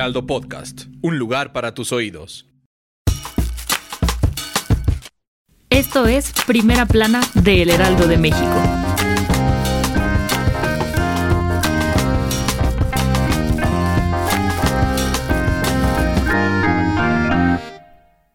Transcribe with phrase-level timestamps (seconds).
[0.00, 2.46] Heraldo Podcast, un lugar para tus oídos.
[5.68, 8.89] Esto es Primera Plana de El Heraldo de México.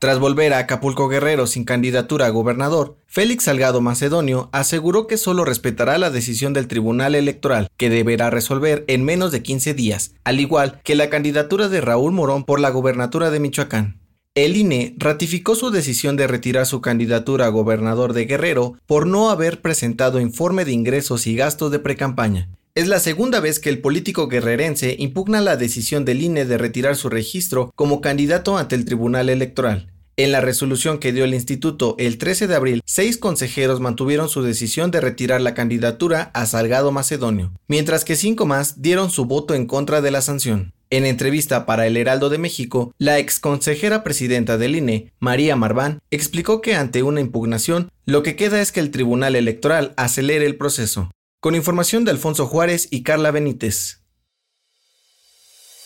[0.06, 5.46] Tras volver a Acapulco Guerrero sin candidatura a gobernador, Félix Salgado Macedonio aseguró que solo
[5.46, 10.40] respetará la decisión del Tribunal Electoral, que deberá resolver en menos de 15 días, al
[10.40, 14.00] igual que la candidatura de Raúl Morón por la gobernatura de Michoacán.
[14.36, 19.32] El INE ratificó su decisión de retirar su candidatura a gobernador de Guerrero por no
[19.32, 22.48] haber presentado informe de ingresos y gastos de precampaña.
[22.76, 26.96] Es la segunda vez que el político guerrerense impugna la decisión del INE de retirar
[26.96, 29.95] su registro como candidato ante el Tribunal Electoral.
[30.18, 34.44] En la resolución que dio el instituto el 13 de abril, seis consejeros mantuvieron su
[34.44, 39.54] decisión de retirar la candidatura a Salgado Macedonio, mientras que cinco más dieron su voto
[39.56, 40.72] en contra de la sanción.
[40.90, 46.62] En entrevista para El Heraldo de México, la exconsejera presidenta del INE, María Marván, explicó
[46.62, 51.12] que ante una impugnación, lo que queda es que el Tribunal Electoral acelere el proceso.
[51.42, 54.05] Con información de Alfonso Juárez y Carla Benítez.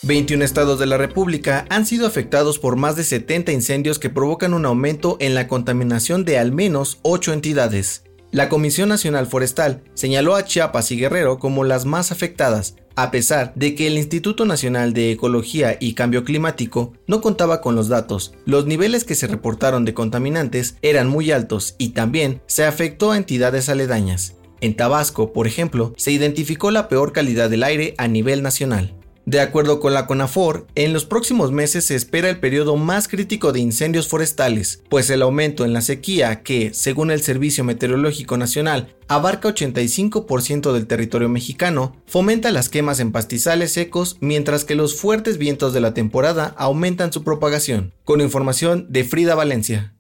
[0.02, 4.54] 21 estados de la República han sido afectados por más de 70 incendios que provocan
[4.54, 8.04] un aumento en la contaminación de al menos 8 entidades.
[8.32, 13.52] La Comisión Nacional Forestal señaló a Chiapas y Guerrero como las más afectadas, a pesar
[13.56, 18.34] de que el Instituto Nacional de Ecología y Cambio Climático no contaba con los datos.
[18.46, 23.18] Los niveles que se reportaron de contaminantes eran muy altos y también se afectó a
[23.18, 24.36] entidades aledañas.
[24.62, 28.96] En Tabasco, por ejemplo, se identificó la peor calidad del aire a nivel nacional.
[29.30, 33.52] De acuerdo con la CONAFOR, en los próximos meses se espera el periodo más crítico
[33.52, 38.96] de incendios forestales, pues el aumento en la sequía, que, según el Servicio Meteorológico Nacional,
[39.08, 45.38] abarca 85% del territorio mexicano, fomenta las quemas en pastizales secos, mientras que los fuertes
[45.38, 47.94] vientos de la temporada aumentan su propagación.
[48.06, 49.94] Con información de Frida Valencia.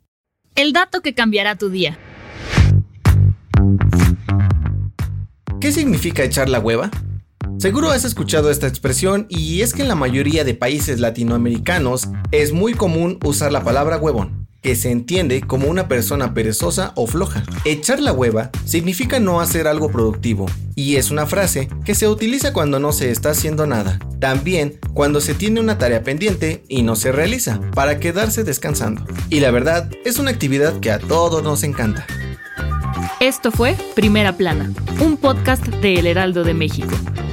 [0.55, 1.99] El dato que cambiará tu día.
[5.61, 6.89] ¿Qué significa echar la hueva?
[7.59, 12.53] Seguro has escuchado esta expresión y es que en la mayoría de países latinoamericanos es
[12.53, 17.43] muy común usar la palabra huevón, que se entiende como una persona perezosa o floja.
[17.65, 22.53] Echar la hueva significa no hacer algo productivo y es una frase que se utiliza
[22.53, 23.99] cuando no se está haciendo nada.
[24.21, 29.03] También cuando se tiene una tarea pendiente y no se realiza, para quedarse descansando.
[29.29, 32.07] Y la verdad es una actividad que a todos nos encanta.
[33.19, 34.71] Esto fue Primera Plana,
[35.01, 36.95] un podcast de El Heraldo de México.